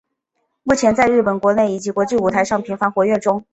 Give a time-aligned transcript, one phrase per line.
[0.63, 3.45] 目前在日本国内以及国际舞台上频繁活跃中。